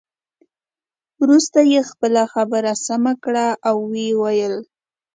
وروسته 1.21 1.59
یې 1.71 1.81
خپله 1.89 2.21
خبره 2.33 2.71
سمه 2.85 3.13
کړه 3.23 3.47
او 3.67 3.75
ويې 3.91 4.11
ویل. 4.21 4.55